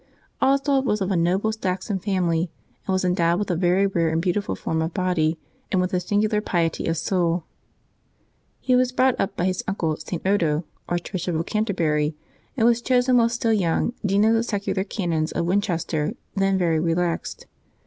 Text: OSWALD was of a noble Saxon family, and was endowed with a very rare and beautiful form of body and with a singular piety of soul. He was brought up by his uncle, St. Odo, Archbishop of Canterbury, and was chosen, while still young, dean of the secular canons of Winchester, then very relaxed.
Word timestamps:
OSWALD 0.41 0.83
was 0.83 0.99
of 0.99 1.11
a 1.11 1.15
noble 1.15 1.51
Saxon 1.51 1.99
family, 1.99 2.49
and 2.87 2.93
was 2.93 3.05
endowed 3.05 3.37
with 3.37 3.51
a 3.51 3.55
very 3.55 3.85
rare 3.85 4.09
and 4.09 4.19
beautiful 4.19 4.55
form 4.55 4.81
of 4.81 4.95
body 4.95 5.37
and 5.71 5.79
with 5.79 5.93
a 5.93 5.99
singular 5.99 6.41
piety 6.41 6.87
of 6.87 6.97
soul. 6.97 7.43
He 8.59 8.75
was 8.75 8.91
brought 8.91 9.13
up 9.19 9.37
by 9.37 9.45
his 9.45 9.63
uncle, 9.67 9.97
St. 9.97 10.25
Odo, 10.25 10.65
Archbishop 10.89 11.35
of 11.35 11.45
Canterbury, 11.45 12.15
and 12.57 12.65
was 12.65 12.81
chosen, 12.81 13.17
while 13.17 13.29
still 13.29 13.53
young, 13.53 13.93
dean 14.03 14.25
of 14.25 14.33
the 14.33 14.41
secular 14.41 14.83
canons 14.83 15.33
of 15.33 15.45
Winchester, 15.45 16.13
then 16.35 16.57
very 16.57 16.79
relaxed. 16.79 17.45